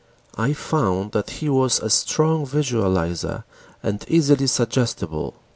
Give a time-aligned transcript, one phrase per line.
[0.35, 3.43] I found that he was a strong visualizer
[3.83, 5.35] and easily suggestible.